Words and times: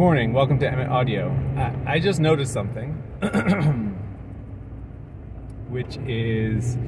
morning. 0.00 0.32
Welcome 0.32 0.58
to 0.60 0.66
Emmet 0.66 0.88
Audio. 0.88 1.28
I, 1.58 1.96
I 1.96 1.98
just 1.98 2.20
noticed 2.20 2.54
something, 2.54 2.92
which 5.68 5.98
is 6.06 6.78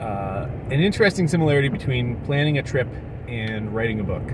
uh, 0.00 0.50
an 0.70 0.80
interesting 0.80 1.28
similarity 1.28 1.68
between 1.68 2.20
planning 2.22 2.58
a 2.58 2.64
trip 2.64 2.88
and 3.28 3.72
writing 3.72 4.00
a 4.00 4.02
book. 4.02 4.24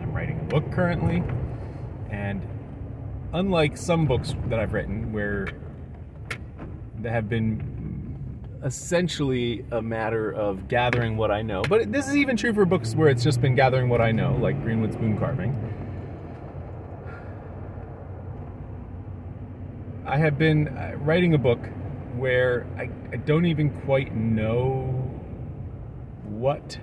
I'm 0.00 0.14
writing 0.14 0.40
a 0.40 0.44
book 0.44 0.72
currently, 0.72 1.22
and 2.10 2.40
unlike 3.34 3.76
some 3.76 4.06
books 4.06 4.34
that 4.46 4.58
I've 4.58 4.72
written 4.72 5.12
where 5.12 5.48
that 7.00 7.12
have 7.12 7.28
been 7.28 8.18
essentially 8.64 9.62
a 9.72 9.82
matter 9.82 10.32
of 10.32 10.68
gathering 10.68 11.18
what 11.18 11.30
I 11.30 11.42
know, 11.42 11.60
but 11.68 11.92
this 11.92 12.08
is 12.08 12.16
even 12.16 12.34
true 12.34 12.54
for 12.54 12.64
books 12.64 12.94
where 12.94 13.10
it's 13.10 13.22
just 13.22 13.42
been 13.42 13.54
gathering 13.54 13.90
what 13.90 14.00
I 14.00 14.10
know, 14.10 14.34
like 14.40 14.58
Greenwood 14.62 14.94
Spoon 14.94 15.18
Carving 15.18 15.54
I 20.08 20.18
have 20.18 20.38
been 20.38 20.68
uh, 20.68 20.92
writing 20.98 21.34
a 21.34 21.38
book 21.38 21.58
where 22.14 22.64
I, 22.78 22.88
I 23.12 23.16
don't 23.16 23.44
even 23.44 23.70
quite 23.80 24.14
know 24.14 24.84
what 26.28 26.78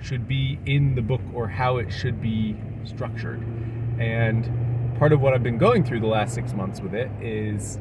should 0.00 0.26
be 0.26 0.58
in 0.64 0.94
the 0.94 1.02
book 1.02 1.20
or 1.34 1.46
how 1.46 1.76
it 1.76 1.90
should 1.90 2.22
be 2.22 2.56
structured. 2.84 3.42
And 3.98 4.96
part 4.98 5.12
of 5.12 5.20
what 5.20 5.34
I've 5.34 5.42
been 5.42 5.58
going 5.58 5.84
through 5.84 6.00
the 6.00 6.06
last 6.06 6.34
six 6.34 6.54
months 6.54 6.80
with 6.80 6.94
it 6.94 7.10
is 7.20 7.78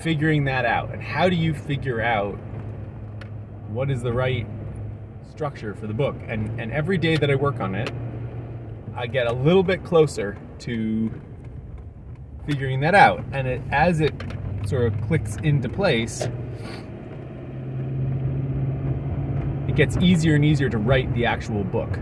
figuring 0.00 0.44
that 0.46 0.64
out. 0.64 0.92
And 0.92 1.00
how 1.00 1.28
do 1.28 1.36
you 1.36 1.54
figure 1.54 2.00
out 2.00 2.34
what 3.68 3.92
is 3.92 4.02
the 4.02 4.12
right 4.12 4.44
structure 5.30 5.72
for 5.76 5.86
the 5.86 5.94
book? 5.94 6.16
And, 6.26 6.60
and 6.60 6.72
every 6.72 6.98
day 6.98 7.16
that 7.16 7.30
I 7.30 7.36
work 7.36 7.60
on 7.60 7.76
it, 7.76 7.92
I 8.96 9.06
get 9.06 9.28
a 9.28 9.32
little 9.32 9.62
bit 9.62 9.84
closer 9.84 10.36
to 10.60 11.12
figuring 12.46 12.80
that 12.80 12.94
out. 12.94 13.24
And 13.32 13.46
it, 13.46 13.62
as 13.70 14.00
it 14.00 14.14
sort 14.66 14.92
of 14.92 15.00
clicks 15.02 15.36
into 15.36 15.68
place, 15.68 16.28
it 19.68 19.76
gets 19.76 19.96
easier 19.98 20.34
and 20.34 20.44
easier 20.44 20.68
to 20.68 20.78
write 20.78 21.12
the 21.14 21.26
actual 21.26 21.64
book. 21.64 21.98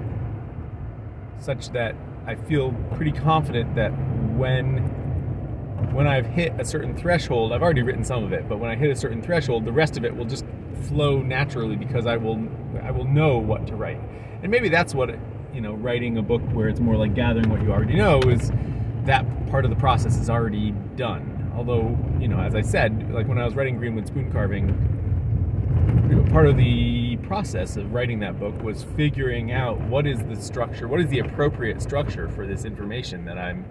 Such 1.39 1.71
that 1.71 1.95
I 2.27 2.35
feel 2.35 2.73
pretty 2.95 3.13
confident 3.13 3.75
that 3.75 3.91
when 4.37 4.79
when 5.93 6.07
I've 6.07 6.27
hit 6.27 6.53
a 6.59 6.65
certain 6.65 6.97
threshold, 6.97 7.53
I've 7.53 7.63
already 7.63 7.83
written 7.83 8.05
some 8.05 8.23
of 8.23 8.33
it, 8.33 8.49
but 8.49 8.59
when 8.59 8.71
I 8.71 8.77
hit 8.77 8.91
a 8.91 8.97
certain 8.97 9.21
threshold, 9.21 9.65
the 9.65 9.73
rest 9.73 9.97
of 9.97 10.05
it 10.05 10.17
will 10.17 10.25
just 10.25 10.45
flow 10.85 11.21
naturally 11.21 11.77
because 11.77 12.07
I 12.07 12.17
will 12.17 12.49
I 12.83 12.91
will 12.91 13.05
know 13.05 13.39
what 13.39 13.67
to 13.67 13.77
write. 13.77 14.01
And 14.43 14.51
maybe 14.51 14.69
that's 14.69 14.95
what 14.95 15.11
it, 15.11 15.19
you 15.53 15.61
know, 15.61 15.75
writing 15.75 16.19
a 16.19 16.23
book 16.23 16.43
where 16.53 16.69
it's 16.69 16.81
more 16.81 16.97
like 16.97 17.15
gathering 17.15 17.49
what 17.51 17.63
you 17.63 17.73
already 17.73 17.95
know 17.95 18.21
is 18.21 18.53
that 19.05 19.25
part 19.51 19.65
of 19.65 19.71
the 19.71 19.77
process 19.77 20.17
is 20.17 20.31
already 20.31 20.73
done. 20.97 21.53
Although, 21.57 21.99
you 22.19 22.29
know, 22.29 22.41
as 22.41 22.55
I 22.55 22.63
said, 22.63 23.13
like 23.13 23.29
when 23.29 23.39
I 23.39 23.45
was 23.45 23.55
writing 23.55 23.77
Greenwood 23.77 24.07
Spoon 24.07 24.31
Carving, 24.33 24.93
part 26.33 26.47
of 26.47 26.57
the 26.57 27.17
process 27.19 27.77
of 27.77 27.93
writing 27.93 28.19
that 28.21 28.41
book 28.41 28.63
was 28.63 28.85
figuring 28.97 29.53
out 29.53 29.79
what 29.83 30.07
is 30.07 30.19
the 30.25 30.37
structure, 30.37 30.89
what 30.89 30.99
is 30.99 31.09
the 31.09 31.19
appropriate 31.19 31.83
structure 31.83 32.27
for 32.31 32.47
this 32.47 32.65
information 32.65 33.27
that 33.27 33.37
I'm 33.37 33.67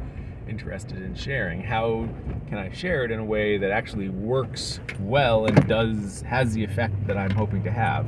interested 0.48 1.02
in 1.02 1.16
sharing. 1.16 1.62
How 1.62 2.08
can 2.48 2.60
I 2.60 2.72
share 2.72 3.04
it 3.04 3.10
in 3.10 3.20
a 3.20 3.26
way 3.26 3.58
that 3.58 3.72
actually 3.72 4.10
works 4.10 4.80
well 5.00 5.48
and 5.48 5.68
does 5.68 6.22
has 6.22 6.54
the 6.54 6.64
effect 6.64 7.08
that 7.08 7.18
I'm 7.18 7.32
hoping 7.32 7.64
to 7.64 7.72
have? 7.72 8.08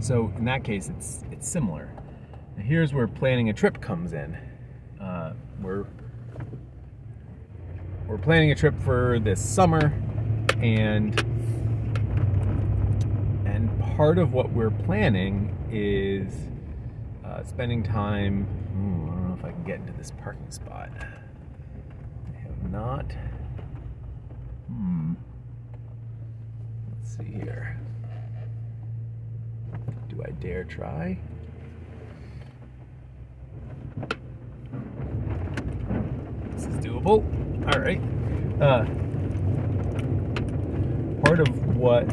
So 0.00 0.30
in 0.36 0.44
that 0.44 0.62
case, 0.62 0.90
it's 0.90 1.22
it's 1.30 1.48
similar. 1.48 1.94
Now 2.58 2.62
here's 2.62 2.92
where 2.92 3.08
planning 3.08 3.48
a 3.48 3.54
trip 3.54 3.80
comes 3.80 4.12
in 4.12 4.36
we're 5.62 5.84
we're 8.06 8.18
planning 8.18 8.50
a 8.50 8.54
trip 8.54 8.74
for 8.82 9.18
this 9.20 9.40
summer, 9.40 9.92
and 10.60 11.18
and 13.46 13.70
part 13.96 14.18
of 14.18 14.32
what 14.32 14.50
we're 14.50 14.70
planning 14.70 15.56
is 15.70 16.34
uh, 17.24 17.44
spending 17.44 17.82
time. 17.82 18.46
Ooh, 18.76 19.10
I 19.10 19.14
don't 19.14 19.28
know 19.28 19.36
if 19.38 19.44
I 19.44 19.52
can 19.52 19.64
get 19.64 19.80
into 19.80 19.92
this 19.92 20.10
parking 20.22 20.50
spot. 20.50 20.90
I 21.00 22.38
have 22.40 22.70
not. 22.70 23.12
Hmm. 24.66 25.14
Let's 26.90 27.16
see 27.16 27.24
here. 27.24 27.78
Do 30.08 30.22
I 30.26 30.30
dare 30.32 30.64
try? 30.64 31.18
Doable. 37.00 37.24
All 37.72 37.80
right. 37.80 38.00
Uh, 38.60 38.84
part 41.22 41.40
of 41.40 41.76
what 41.76 42.04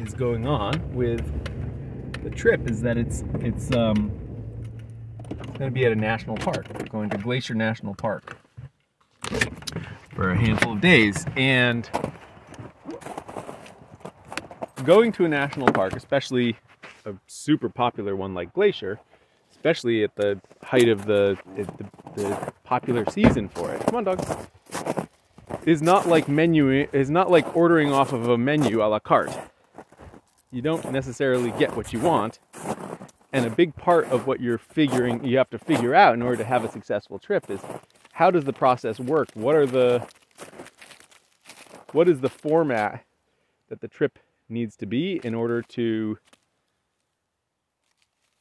is 0.00 0.14
going 0.14 0.46
on 0.46 0.94
with 0.94 1.22
the 2.22 2.30
trip 2.30 2.68
is 2.68 2.80
that 2.82 2.96
it's 2.96 3.22
it's 3.40 3.72
um, 3.72 4.10
going 5.58 5.70
to 5.70 5.70
be 5.70 5.84
at 5.84 5.92
a 5.92 5.96
national 5.96 6.36
park. 6.36 6.66
We're 6.78 6.86
going 6.86 7.10
to 7.10 7.18
Glacier 7.18 7.54
National 7.54 7.94
Park 7.94 8.36
for 10.14 10.30
a 10.30 10.36
handful 10.36 10.72
of 10.72 10.80
days, 10.80 11.24
and 11.36 11.88
going 14.84 15.12
to 15.12 15.24
a 15.24 15.28
national 15.28 15.68
park, 15.72 15.94
especially 15.94 16.56
a 17.06 17.14
super 17.26 17.68
popular 17.68 18.14
one 18.16 18.34
like 18.34 18.52
Glacier, 18.52 19.00
especially 19.50 20.04
at 20.04 20.14
the 20.16 20.40
height 20.62 20.88
of 20.88 21.06
the, 21.06 21.38
the, 21.56 21.86
the 22.14 22.52
popular 22.64 23.08
season 23.10 23.48
for 23.48 23.72
it. 23.72 23.84
Come 23.86 23.96
on, 23.96 24.04
dogs. 24.04 24.24
Is 25.64 25.82
not 25.82 26.06
like 26.06 26.28
menu 26.28 26.70
is 26.92 27.10
not 27.10 27.30
like 27.30 27.56
ordering 27.56 27.92
off 27.92 28.12
of 28.12 28.28
a 28.28 28.36
menu 28.36 28.82
a 28.82 28.86
la 28.86 28.98
carte. 28.98 29.36
You 30.50 30.62
don't 30.62 30.92
necessarily 30.92 31.50
get 31.52 31.74
what 31.74 31.92
you 31.92 32.00
want, 32.00 32.38
and 33.32 33.44
a 33.46 33.50
big 33.50 33.74
part 33.74 34.06
of 34.06 34.26
what 34.26 34.40
you're 34.40 34.58
figuring 34.58 35.24
you 35.24 35.38
have 35.38 35.50
to 35.50 35.58
figure 35.58 35.94
out 35.94 36.14
in 36.14 36.22
order 36.22 36.36
to 36.36 36.44
have 36.44 36.64
a 36.64 36.70
successful 36.70 37.18
trip 37.18 37.50
is 37.50 37.60
how 38.12 38.30
does 38.30 38.44
the 38.44 38.52
process 38.52 39.00
work? 39.00 39.28
What 39.34 39.56
are 39.56 39.66
the 39.66 40.06
what 41.92 42.08
is 42.08 42.20
the 42.20 42.28
format 42.28 43.04
that 43.68 43.80
the 43.80 43.88
trip 43.88 44.18
needs 44.48 44.76
to 44.76 44.86
be 44.86 45.20
in 45.24 45.34
order 45.34 45.62
to 45.62 46.18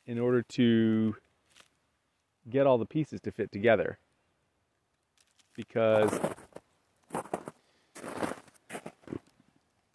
in 0.05 0.19
order 0.19 0.41
to 0.41 1.15
get 2.49 2.67
all 2.67 2.77
the 2.77 2.85
pieces 2.85 3.21
to 3.21 3.31
fit 3.31 3.51
together. 3.51 3.97
Because, 5.55 6.11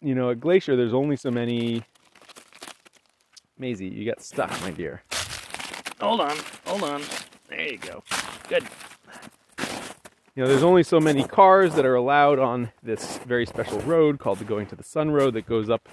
you 0.01 0.15
know, 0.15 0.29
at 0.31 0.39
Glacier, 0.39 0.75
there's 0.75 0.93
only 0.93 1.15
so 1.15 1.29
many. 1.31 1.83
Maisie, 3.57 3.87
you 3.87 4.05
got 4.05 4.21
stuck, 4.21 4.49
my 4.61 4.71
dear. 4.71 5.03
Hold 5.99 6.21
on, 6.21 6.37
hold 6.65 6.83
on. 6.83 7.01
There 7.49 7.71
you 7.73 7.77
go. 7.77 8.03
Good. 8.47 8.63
You 10.35 10.43
know, 10.43 10.47
there's 10.47 10.63
only 10.63 10.83
so 10.83 11.01
many 11.01 11.25
cars 11.25 11.75
that 11.75 11.85
are 11.85 11.95
allowed 11.95 12.39
on 12.39 12.71
this 12.81 13.17
very 13.19 13.45
special 13.45 13.79
road 13.81 14.19
called 14.19 14.39
the 14.39 14.45
Going 14.45 14.67
to 14.67 14.75
the 14.77 14.83
Sun 14.83 15.11
Road 15.11 15.33
that 15.33 15.45
goes 15.45 15.69
up 15.69 15.89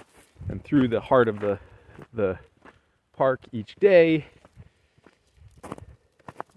and 0.47 0.63
through 0.63 0.87
the 0.87 1.01
heart 1.01 1.27
of 1.27 1.41
the 1.41 1.59
the 2.13 2.39
park 3.17 3.41
each 3.51 3.75
day. 3.75 4.25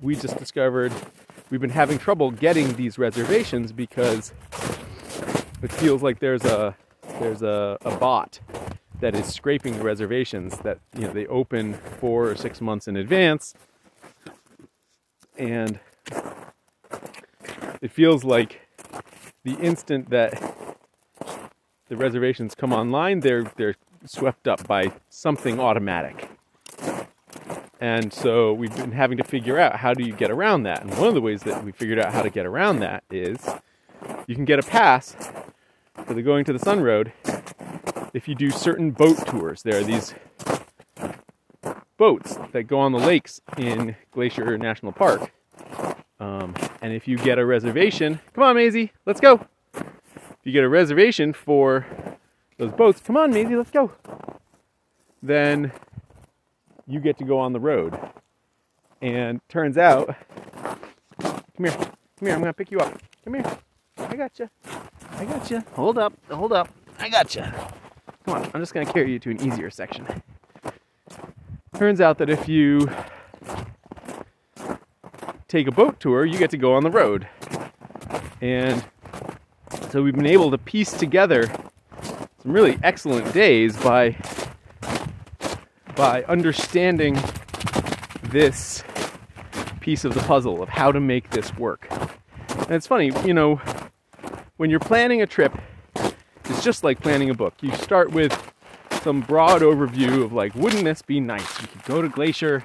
We 0.02 0.16
just 0.16 0.38
discovered 0.38 0.92
we've 1.50 1.60
been 1.60 1.70
having 1.70 1.98
trouble 1.98 2.30
getting 2.30 2.74
these 2.74 2.98
reservations 2.98 3.72
because 3.72 4.32
it 5.62 5.70
feels 5.72 6.02
like 6.02 6.20
there's 6.20 6.44
a 6.44 6.74
there's 7.18 7.42
a, 7.42 7.76
a 7.82 7.96
bot 7.96 8.40
that 9.00 9.14
is 9.14 9.26
scraping 9.26 9.76
the 9.76 9.84
reservations 9.84 10.58
that 10.60 10.78
you 10.96 11.02
know 11.02 11.12
they 11.12 11.26
open 11.26 11.74
four 11.74 12.28
or 12.30 12.36
six 12.36 12.60
months 12.62 12.88
in 12.88 12.96
advance. 12.96 13.54
And 15.38 15.80
it 17.82 17.90
feels 17.90 18.24
like 18.24 18.60
the 19.44 19.54
instant 19.56 20.10
that 20.10 20.66
the 21.88 21.96
reservations 21.96 22.54
come 22.54 22.72
online 22.72 23.20
they're 23.20 23.44
they're 23.56 23.74
swept 24.06 24.48
up 24.48 24.66
by 24.66 24.92
something 25.10 25.60
automatic 25.60 26.29
and 27.80 28.12
so 28.12 28.52
we've 28.52 28.74
been 28.76 28.92
having 28.92 29.16
to 29.18 29.24
figure 29.24 29.58
out 29.58 29.76
how 29.76 29.94
do 29.94 30.04
you 30.04 30.12
get 30.12 30.30
around 30.30 30.64
that. 30.64 30.82
And 30.82 30.90
one 30.98 31.08
of 31.08 31.14
the 31.14 31.20
ways 31.20 31.42
that 31.44 31.64
we 31.64 31.72
figured 31.72 31.98
out 31.98 32.12
how 32.12 32.22
to 32.22 32.30
get 32.30 32.44
around 32.44 32.80
that 32.80 33.04
is 33.10 33.48
you 34.26 34.34
can 34.34 34.44
get 34.44 34.58
a 34.58 34.62
pass 34.62 35.16
for 36.06 36.12
the 36.12 36.22
going 36.22 36.44
to 36.44 36.52
the 36.52 36.58
Sun 36.58 36.80
Road 36.82 37.12
if 38.12 38.28
you 38.28 38.34
do 38.34 38.50
certain 38.50 38.90
boat 38.90 39.26
tours. 39.26 39.62
There 39.62 39.78
are 39.78 39.84
these 39.84 40.14
boats 41.96 42.38
that 42.52 42.64
go 42.64 42.78
on 42.78 42.92
the 42.92 42.98
lakes 42.98 43.40
in 43.56 43.96
Glacier 44.12 44.58
National 44.58 44.92
Park. 44.92 45.32
Um, 46.18 46.54
and 46.82 46.92
if 46.92 47.08
you 47.08 47.16
get 47.16 47.38
a 47.38 47.46
reservation, 47.46 48.20
come 48.34 48.44
on, 48.44 48.56
Maisie, 48.56 48.92
let's 49.06 49.20
go. 49.20 49.46
If 49.74 50.38
you 50.44 50.52
get 50.52 50.64
a 50.64 50.68
reservation 50.68 51.32
for 51.32 51.86
those 52.58 52.72
boats, 52.72 53.00
come 53.00 53.16
on, 53.16 53.30
Maisie, 53.30 53.56
let's 53.56 53.70
go. 53.70 53.92
Then 55.22 55.72
you 56.90 56.98
get 57.00 57.16
to 57.18 57.24
go 57.24 57.38
on 57.38 57.52
the 57.52 57.60
road. 57.60 57.98
And 59.00 59.40
turns 59.48 59.78
out, 59.78 60.14
come 61.20 61.40
here, 61.58 61.70
come 61.72 61.92
here, 62.20 62.34
I'm 62.34 62.40
gonna 62.40 62.52
pick 62.52 62.70
you 62.70 62.80
up. 62.80 63.00
Come 63.24 63.34
here, 63.34 63.58
I 63.96 64.16
got 64.16 64.38
you, 64.38 64.50
I 65.12 65.24
got 65.24 65.50
you. 65.50 65.62
Hold 65.74 65.98
up, 65.98 66.12
hold 66.30 66.52
up, 66.52 66.68
I 66.98 67.08
got 67.08 67.34
you. 67.34 67.42
Come 68.24 68.34
on, 68.34 68.50
I'm 68.52 68.60
just 68.60 68.74
gonna 68.74 68.92
carry 68.92 69.12
you 69.12 69.18
to 69.20 69.30
an 69.30 69.40
easier 69.40 69.70
section. 69.70 70.06
Turns 71.74 72.00
out 72.00 72.18
that 72.18 72.28
if 72.28 72.48
you 72.48 72.90
take 75.48 75.66
a 75.66 75.72
boat 75.72 75.98
tour, 76.00 76.26
you 76.26 76.38
get 76.38 76.50
to 76.50 76.58
go 76.58 76.74
on 76.74 76.82
the 76.82 76.90
road. 76.90 77.26
And 78.42 78.84
so 79.90 80.02
we've 80.02 80.14
been 80.14 80.26
able 80.26 80.50
to 80.50 80.58
piece 80.58 80.92
together 80.92 81.46
some 82.42 82.52
really 82.52 82.78
excellent 82.82 83.32
days 83.32 83.76
by 83.76 84.16
by 86.00 86.22
understanding 86.28 87.14
this 88.22 88.82
piece 89.80 90.02
of 90.06 90.14
the 90.14 90.20
puzzle 90.20 90.62
of 90.62 90.68
how 90.70 90.90
to 90.90 90.98
make 90.98 91.28
this 91.28 91.54
work. 91.58 91.86
And 91.90 92.70
it's 92.70 92.86
funny, 92.86 93.12
you 93.22 93.34
know, 93.34 93.56
when 94.56 94.70
you're 94.70 94.80
planning 94.80 95.20
a 95.20 95.26
trip, 95.26 95.52
it's 96.46 96.64
just 96.64 96.84
like 96.84 97.02
planning 97.02 97.28
a 97.28 97.34
book. 97.34 97.52
You 97.60 97.70
start 97.72 98.12
with 98.12 98.32
some 99.02 99.20
broad 99.20 99.60
overview 99.60 100.24
of 100.24 100.32
like, 100.32 100.54
wouldn't 100.54 100.84
this 100.84 101.02
be 101.02 101.20
nice? 101.20 101.60
We 101.60 101.66
could 101.66 101.84
go 101.84 102.00
to 102.00 102.08
Glacier 102.08 102.64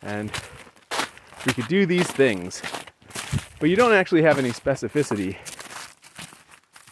and 0.00 0.32
we 1.44 1.52
could 1.52 1.68
do 1.68 1.84
these 1.84 2.10
things. 2.10 2.62
But 3.60 3.68
you 3.68 3.76
don't 3.76 3.92
actually 3.92 4.22
have 4.22 4.38
any 4.38 4.52
specificity 4.52 5.36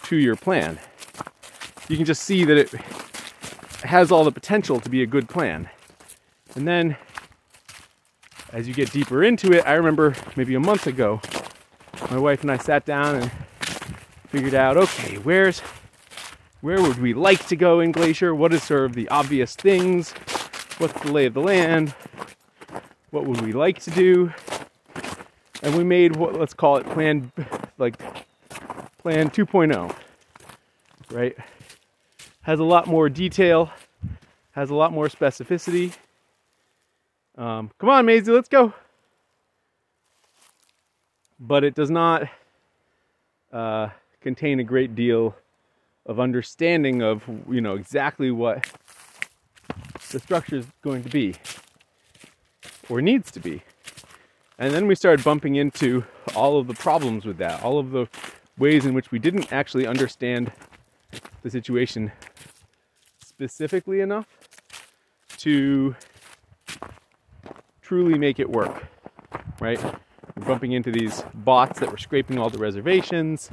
to 0.02 0.16
your 0.16 0.36
plan. 0.36 0.78
You 1.88 1.96
can 1.96 2.04
just 2.04 2.24
see 2.24 2.44
that 2.44 2.58
it 2.58 2.74
has 3.84 4.10
all 4.10 4.24
the 4.24 4.32
potential 4.32 4.80
to 4.80 4.90
be 4.90 5.02
a 5.02 5.06
good 5.06 5.28
plan. 5.28 5.68
And 6.54 6.66
then 6.66 6.96
as 8.52 8.68
you 8.68 8.74
get 8.74 8.92
deeper 8.92 9.24
into 9.24 9.52
it, 9.52 9.66
I 9.66 9.74
remember 9.74 10.14
maybe 10.36 10.54
a 10.54 10.60
month 10.60 10.86
ago, 10.86 11.20
my 12.10 12.18
wife 12.18 12.42
and 12.42 12.50
I 12.50 12.56
sat 12.56 12.84
down 12.84 13.16
and 13.16 13.30
figured 14.28 14.54
out, 14.54 14.76
okay, 14.76 15.16
where's 15.16 15.60
where 16.60 16.80
would 16.80 16.98
we 16.98 17.12
like 17.12 17.46
to 17.48 17.56
go 17.56 17.80
in 17.80 17.92
Glacier? 17.92 18.34
What 18.34 18.54
is 18.54 18.62
sort 18.62 18.86
of 18.86 18.94
the 18.94 19.06
obvious 19.08 19.54
things? 19.54 20.12
What's 20.78 20.98
the 21.02 21.12
lay 21.12 21.26
of 21.26 21.34
the 21.34 21.42
land? 21.42 21.94
What 23.10 23.26
would 23.26 23.42
we 23.42 23.52
like 23.52 23.80
to 23.80 23.90
do? 23.90 24.32
And 25.62 25.76
we 25.76 25.84
made 25.84 26.16
what 26.16 26.34
let's 26.34 26.54
call 26.54 26.78
it 26.78 26.86
plan 26.86 27.30
like 27.76 27.98
plan 28.98 29.28
2.0. 29.28 29.94
Right? 31.10 31.36
Has 32.44 32.60
a 32.60 32.64
lot 32.64 32.86
more 32.86 33.08
detail, 33.08 33.70
has 34.52 34.70
a 34.70 34.74
lot 34.74 34.92
more 34.92 35.08
specificity. 35.08 35.94
Um, 37.36 37.70
come 37.78 37.88
on, 37.88 38.06
Maisie, 38.06 38.30
let's 38.30 38.48
go. 38.48 38.72
But 41.40 41.64
it 41.64 41.74
does 41.74 41.90
not 41.90 42.28
uh, 43.52 43.88
contain 44.20 44.60
a 44.60 44.64
great 44.64 44.94
deal 44.94 45.34
of 46.06 46.20
understanding 46.20 47.02
of 47.02 47.24
you 47.48 47.60
know 47.60 47.76
exactly 47.76 48.30
what 48.30 48.66
the 50.10 50.20
structure 50.20 50.56
is 50.56 50.66
going 50.82 51.02
to 51.02 51.08
be 51.08 51.34
or 52.88 53.00
needs 53.00 53.30
to 53.30 53.40
be. 53.40 53.62
And 54.58 54.72
then 54.72 54.86
we 54.86 54.94
started 54.94 55.24
bumping 55.24 55.56
into 55.56 56.04
all 56.36 56.58
of 56.58 56.66
the 56.66 56.74
problems 56.74 57.24
with 57.24 57.38
that, 57.38 57.62
all 57.62 57.78
of 57.78 57.90
the 57.90 58.06
ways 58.58 58.86
in 58.86 58.94
which 58.94 59.10
we 59.10 59.18
didn't 59.18 59.52
actually 59.52 59.86
understand 59.86 60.52
the 61.42 61.50
situation 61.50 62.12
specifically 63.34 64.00
enough 64.00 64.28
to 65.38 65.96
truly 67.82 68.16
make 68.16 68.38
it 68.38 68.48
work, 68.48 68.86
right? 69.58 69.82
We're 70.36 70.46
bumping 70.46 70.70
into 70.70 70.92
these 70.92 71.24
bots 71.34 71.80
that 71.80 71.90
were 71.90 71.98
scraping 71.98 72.38
all 72.38 72.48
the 72.48 72.58
reservations, 72.58 73.50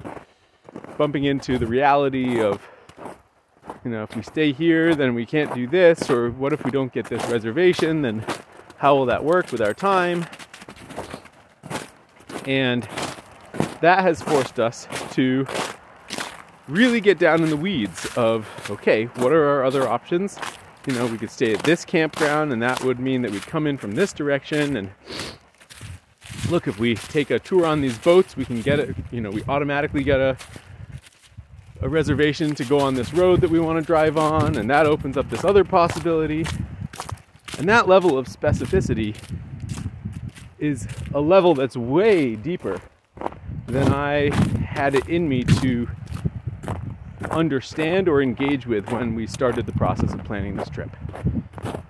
bumping 0.99 1.23
into 1.23 1.57
the 1.57 1.65
reality 1.65 2.39
of, 2.39 2.61
you 3.83 3.89
know, 3.89 4.03
if 4.03 4.15
we 4.15 4.21
stay 4.21 4.51
here, 4.51 4.93
then 4.93 5.15
we 5.15 5.25
can't 5.25 5.51
do 5.55 5.65
this, 5.65 6.11
or 6.11 6.29
what 6.29 6.53
if 6.53 6.63
we 6.63 6.69
don't 6.69 6.93
get 6.93 7.07
this 7.07 7.25
reservation, 7.25 8.03
then 8.03 8.23
how 8.77 8.95
will 8.95 9.07
that 9.07 9.23
work 9.23 9.51
with 9.51 9.61
our 9.61 9.73
time? 9.73 10.27
And 12.45 12.87
that 13.81 14.01
has 14.01 14.21
forced 14.21 14.59
us 14.59 14.87
to 15.13 15.47
really 16.67 17.01
get 17.01 17.19
down 17.19 17.43
in 17.43 17.49
the 17.49 17.57
weeds 17.57 18.05
of 18.17 18.47
okay, 18.69 19.05
what 19.05 19.31
are 19.31 19.45
our 19.47 19.63
other 19.63 19.87
options? 19.87 20.37
You 20.87 20.93
know, 20.93 21.05
we 21.05 21.17
could 21.17 21.29
stay 21.29 21.53
at 21.53 21.63
this 21.63 21.85
campground, 21.85 22.51
and 22.51 22.61
that 22.61 22.83
would 22.83 22.99
mean 22.99 23.21
that 23.21 23.31
we'd 23.31 23.45
come 23.45 23.67
in 23.67 23.77
from 23.77 23.91
this 23.91 24.13
direction. 24.13 24.77
And 24.77 24.89
look, 26.49 26.67
if 26.67 26.79
we 26.79 26.95
take 26.95 27.29
a 27.29 27.37
tour 27.39 27.65
on 27.65 27.81
these 27.81 27.97
boats, 27.99 28.35
we 28.35 28.45
can 28.45 28.61
get 28.61 28.79
it, 28.79 28.95
you 29.11 29.21
know, 29.21 29.29
we 29.29 29.43
automatically 29.47 30.03
get 30.03 30.19
a, 30.19 30.35
a 31.81 31.89
reservation 31.89 32.55
to 32.55 32.65
go 32.65 32.79
on 32.79 32.95
this 32.95 33.13
road 33.13 33.41
that 33.41 33.49
we 33.49 33.59
want 33.59 33.79
to 33.79 33.85
drive 33.85 34.17
on, 34.17 34.55
and 34.57 34.69
that 34.69 34.87
opens 34.87 35.17
up 35.17 35.29
this 35.29 35.43
other 35.43 35.63
possibility. 35.63 36.45
And 37.59 37.69
that 37.69 37.87
level 37.87 38.17
of 38.17 38.27
specificity 38.27 39.15
is 40.57 40.87
a 41.13 41.21
level 41.21 41.53
that's 41.53 41.77
way 41.77 42.35
deeper 42.35 42.81
than 43.67 43.93
I 43.93 44.33
had 44.63 44.95
it 44.95 45.07
in 45.07 45.29
me 45.29 45.43
to 45.43 45.87
understand 47.31 48.07
or 48.07 48.21
engage 48.21 48.65
with 48.65 48.91
when 48.91 49.15
we 49.15 49.27
started 49.27 49.65
the 49.65 49.71
process 49.71 50.13
of 50.13 50.23
planning 50.23 50.55
this 50.55 50.69
trip. 50.69 50.89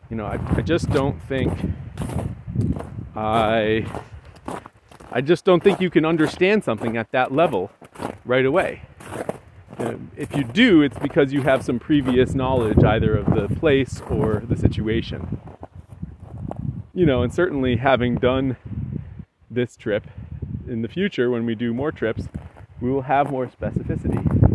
You 0.09 0.17
know, 0.17 0.25
I, 0.25 0.39
I 0.55 0.61
just 0.61 0.89
don't 0.89 1.21
think 1.23 1.57
I 3.15 3.85
I 5.11 5.21
just 5.21 5.43
don't 5.43 5.61
think 5.61 5.81
you 5.81 5.89
can 5.89 6.05
understand 6.05 6.63
something 6.63 6.95
at 6.95 7.11
that 7.11 7.33
level 7.33 7.71
right 8.23 8.45
away. 8.45 8.83
Uh, 9.77 9.95
if 10.15 10.35
you 10.35 10.43
do, 10.43 10.81
it's 10.81 10.97
because 10.99 11.33
you 11.33 11.41
have 11.41 11.63
some 11.63 11.79
previous 11.79 12.33
knowledge 12.33 12.83
either 12.83 13.17
of 13.17 13.33
the 13.33 13.53
place 13.55 14.01
or 14.09 14.43
the 14.47 14.55
situation. 14.55 15.39
You 16.93 17.05
know, 17.05 17.23
and 17.23 17.33
certainly 17.33 17.77
having 17.77 18.15
done 18.15 18.57
this 19.49 19.75
trip, 19.75 20.07
in 20.67 20.81
the 20.81 20.87
future, 20.87 21.29
when 21.29 21.45
we 21.45 21.55
do 21.55 21.73
more 21.73 21.91
trips, 21.91 22.27
we 22.79 22.89
will 22.89 23.03
have 23.03 23.29
more 23.29 23.47
specificity. 23.47 24.50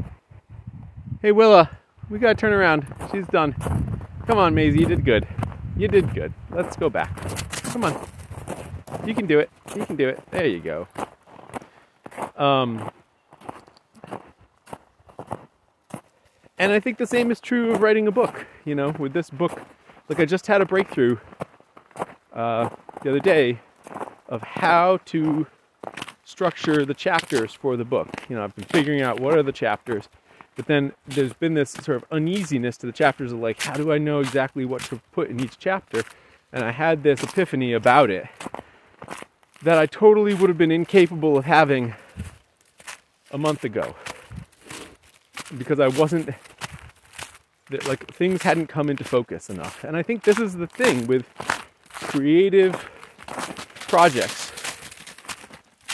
Hey, 1.27 1.33
Willa, 1.33 1.69
we 2.09 2.21
gotta 2.21 2.37
turn 2.37 2.53
around. 2.53 2.87
She's 3.11 3.27
done. 3.27 3.53
Come 4.29 4.39
on, 4.39 4.55
Maisie, 4.55 4.79
you 4.79 4.87
did 4.87 5.05
good. 5.05 5.27
You 5.77 5.89
did 5.89 6.15
good. 6.15 6.33
Let's 6.53 6.77
go 6.77 6.89
back. 6.89 7.17
Come 7.65 7.83
on. 7.83 8.01
You 9.05 9.13
can 9.13 9.27
do 9.27 9.41
it. 9.41 9.51
You 9.75 9.85
can 9.85 9.97
do 9.97 10.09
it. 10.09 10.23
There 10.31 10.47
you 10.47 10.61
go. 10.61 10.87
Um, 12.37 12.93
and 16.59 16.71
I 16.71 16.79
think 16.79 16.97
the 16.97 17.09
same 17.09 17.33
is 17.33 17.41
true 17.41 17.73
of 17.73 17.83
writing 17.83 18.07
a 18.07 18.13
book. 18.13 18.47
You 18.65 18.77
know, 18.77 18.91
with 18.97 19.13
this 19.13 19.29
book, 19.29 19.61
like 20.09 20.21
I 20.21 20.27
just 20.27 20.47
had 20.47 20.61
a 20.61 20.65
breakthrough 20.65 21.17
uh, 22.35 22.69
the 23.03 23.11
other 23.11 23.19
day 23.19 23.59
of 24.29 24.43
how 24.43 25.01
to 25.07 25.49
structure 26.23 26.85
the 26.85 26.95
chapters 26.95 27.53
for 27.53 27.77
the 27.77 27.85
book. 27.85 28.11
You 28.29 28.37
know, 28.37 28.45
I've 28.45 28.55
been 28.55 28.67
figuring 28.67 29.03
out 29.03 29.19
what 29.19 29.37
are 29.37 29.43
the 29.43 29.51
chapters, 29.51 30.09
but 30.57 30.67
then 30.67 30.93
there's 31.07 31.35
been 31.35 31.55
this 31.55 31.71
sort 31.71 31.97
of 31.97 32.05
uneasiness 32.11 32.79
to 32.79 32.87
the 32.87 32.93
chapters 32.93 33.31
of 33.31 33.39
like, 33.39 33.63
how 33.63 33.75
do 33.75 33.93
I 33.93 33.99
know 33.99 34.21
exactly 34.21 34.65
what 34.65 34.83
to 34.85 35.01
put 35.13 35.29
in 35.29 35.39
each 35.39 35.59
chapter? 35.59 36.03
And 36.53 36.65
I 36.65 36.71
had 36.73 37.03
this 37.03 37.23
epiphany 37.23 37.75
about 37.75 38.11
it 38.11 38.27
that 39.63 39.79
I 39.79 39.85
totally 39.87 40.33
would 40.33 40.49
have 40.49 40.59
been 40.59 40.73
incapable 40.73 41.37
of 41.37 41.45
having 41.45 41.95
a 43.31 43.39
month 43.39 43.65
ago 43.65 43.95
because 45.59 45.79
I 45.79 45.89
wasn't 45.89 46.31
like 47.87 48.07
things 48.13 48.43
hadn't 48.43 48.69
come 48.69 48.89
into 48.89 49.05
focus 49.05 49.51
enough. 49.51 49.85
And 49.85 49.97
I 49.97 50.03
think 50.03 50.25
this 50.25 50.39
is 50.39 50.55
the 50.55 50.67
thing 50.67 51.07
with 51.07 51.27
creative 51.91 52.75
projects 53.89 54.53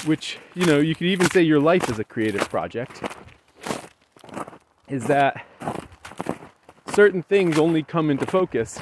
which 0.07 0.38
you 0.54 0.66
know 0.66 0.78
you 0.78 0.95
could 0.95 1.07
even 1.07 1.31
say 1.31 1.42
your 1.42 1.61
life 1.61 1.88
is 1.88 1.99
a 1.99 2.04
creative 2.04 2.49
project 2.49 3.02
is 4.93 5.07
that 5.07 5.47
certain 6.93 7.23
things 7.23 7.59
only 7.59 7.83
come 7.83 8.11
into 8.11 8.27
focus 8.27 8.79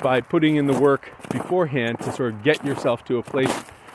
by 0.00 0.20
putting 0.20 0.54
in 0.54 0.68
the 0.68 0.78
work 0.78 1.10
beforehand 1.30 1.98
to 1.98 2.12
sort 2.12 2.32
of 2.32 2.44
get 2.44 2.64
yourself 2.64 3.04
to 3.04 3.18
a 3.18 3.22
place 3.22 3.50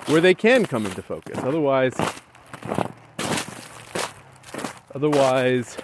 where 0.07 0.19
they 0.19 0.33
can 0.33 0.65
come 0.65 0.85
into 0.85 1.01
focus. 1.01 1.37
Otherwise 1.37 1.95
otherwise 4.93 5.77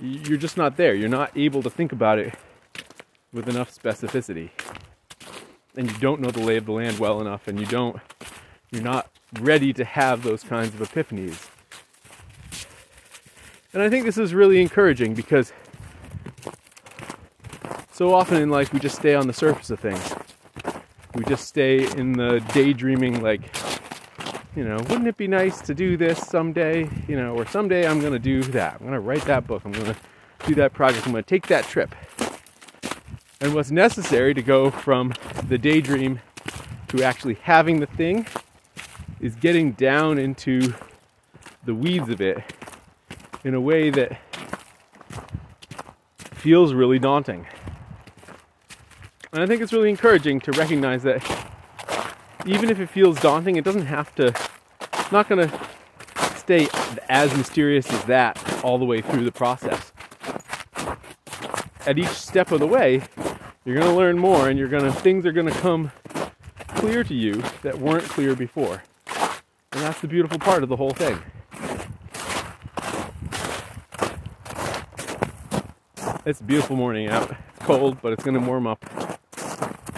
you're 0.00 0.38
just 0.38 0.56
not 0.56 0.76
there. 0.76 0.94
You're 0.94 1.08
not 1.08 1.36
able 1.36 1.64
to 1.64 1.70
think 1.70 1.90
about 1.90 2.20
it 2.20 2.32
with 3.32 3.48
enough 3.48 3.76
specificity. 3.76 4.50
And 5.76 5.90
you 5.90 5.98
don't 5.98 6.20
know 6.20 6.30
the 6.30 6.38
lay 6.38 6.58
of 6.58 6.66
the 6.66 6.72
land 6.72 7.00
well 7.00 7.20
enough 7.20 7.48
and 7.48 7.58
you 7.58 7.66
don't 7.66 7.96
you're 8.70 8.82
not 8.82 9.10
ready 9.40 9.72
to 9.72 9.84
have 9.84 10.22
those 10.22 10.44
kinds 10.44 10.80
of 10.80 10.88
epiphanies 10.88 11.48
and 13.74 13.82
i 13.82 13.90
think 13.90 14.04
this 14.04 14.16
is 14.16 14.32
really 14.32 14.62
encouraging 14.62 15.12
because 15.12 15.52
so 17.94 18.12
often 18.12 18.42
in 18.42 18.50
life 18.50 18.72
we 18.72 18.80
just 18.80 18.96
stay 18.96 19.14
on 19.14 19.28
the 19.28 19.32
surface 19.32 19.70
of 19.70 19.78
things. 19.78 20.14
We 21.14 21.22
just 21.26 21.46
stay 21.46 21.88
in 21.96 22.14
the 22.14 22.44
daydreaming, 22.52 23.22
like, 23.22 23.42
you 24.56 24.64
know, 24.64 24.78
wouldn't 24.88 25.06
it 25.06 25.16
be 25.16 25.28
nice 25.28 25.60
to 25.60 25.74
do 25.74 25.96
this 25.96 26.18
someday? 26.18 26.90
You 27.06 27.16
know, 27.16 27.36
or 27.36 27.46
someday 27.46 27.86
I'm 27.86 28.00
going 28.00 28.12
to 28.12 28.18
do 28.18 28.42
that. 28.42 28.74
I'm 28.74 28.80
going 28.80 28.94
to 28.94 29.00
write 29.00 29.24
that 29.26 29.46
book. 29.46 29.62
I'm 29.64 29.70
going 29.70 29.94
to 29.94 29.96
do 30.44 30.56
that 30.56 30.72
project. 30.72 31.06
I'm 31.06 31.12
going 31.12 31.22
to 31.22 31.30
take 31.30 31.46
that 31.46 31.66
trip. 31.66 31.94
And 33.40 33.54
what's 33.54 33.70
necessary 33.70 34.34
to 34.34 34.42
go 34.42 34.72
from 34.72 35.14
the 35.48 35.56
daydream 35.56 36.18
to 36.88 37.04
actually 37.04 37.34
having 37.34 37.78
the 37.78 37.86
thing 37.86 38.26
is 39.20 39.36
getting 39.36 39.70
down 39.70 40.18
into 40.18 40.74
the 41.64 41.76
weeds 41.76 42.08
of 42.08 42.20
it 42.20 42.42
in 43.44 43.54
a 43.54 43.60
way 43.60 43.90
that 43.90 44.18
feels 46.32 46.74
really 46.74 46.98
daunting. 46.98 47.46
And 49.32 49.42
I 49.42 49.46
think 49.46 49.60
it's 49.60 49.72
really 49.72 49.90
encouraging 49.90 50.40
to 50.40 50.52
recognize 50.52 51.02
that 51.02 51.22
even 52.46 52.70
if 52.70 52.80
it 52.80 52.88
feels 52.88 53.20
daunting, 53.20 53.56
it 53.56 53.64
doesn't 53.64 53.86
have 53.86 54.14
to, 54.16 54.28
it's 54.28 55.12
not 55.12 55.28
going 55.28 55.48
to 55.48 55.68
stay 56.36 56.68
as 57.08 57.36
mysterious 57.36 57.90
as 57.92 58.04
that 58.04 58.62
all 58.64 58.78
the 58.78 58.84
way 58.84 59.00
through 59.00 59.24
the 59.24 59.32
process. 59.32 59.92
At 61.86 61.98
each 61.98 62.08
step 62.08 62.50
of 62.50 62.60
the 62.60 62.66
way, 62.66 63.02
you're 63.64 63.74
going 63.74 63.88
to 63.88 63.96
learn 63.96 64.18
more 64.18 64.48
and 64.48 64.58
you're 64.58 64.68
going 64.68 64.84
to, 64.84 64.92
things 64.92 65.26
are 65.26 65.32
going 65.32 65.52
to 65.52 65.58
come 65.60 65.90
clear 66.68 67.04
to 67.04 67.14
you 67.14 67.42
that 67.62 67.78
weren't 67.78 68.04
clear 68.04 68.34
before. 68.34 68.82
And 69.72 69.82
that's 69.82 70.00
the 70.00 70.08
beautiful 70.08 70.38
part 70.38 70.62
of 70.62 70.68
the 70.68 70.76
whole 70.76 70.90
thing. 70.90 71.18
It's 76.26 76.40
a 76.40 76.44
beautiful 76.44 76.74
morning 76.74 77.08
out. 77.08 77.30
It's 77.30 77.66
cold, 77.66 78.00
but 78.00 78.14
it's 78.14 78.24
going 78.24 78.32
to 78.32 78.40
warm 78.40 78.66
up. 78.66 78.82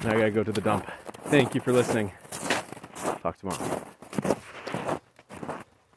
Now 0.03 0.11
I 0.11 0.19
gotta 0.19 0.33
go 0.33 0.43
to 0.43 0.51
the 0.51 0.61
dump. 0.61 0.91
Thank 1.27 1.55
you 1.55 1.61
for 1.61 1.73
listening. 1.73 2.11
Talk 3.23 3.39
tomorrow. 3.39 3.87